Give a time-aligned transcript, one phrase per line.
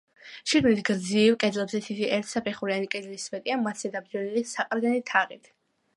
[0.51, 5.53] შიგნით გრძივ კედლებზე თითი ერთსაფეხურიანი კედლის სვეტია, მათზე დაბჯენილი საყრდენი თაღით.